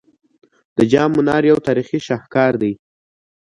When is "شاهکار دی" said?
2.07-2.73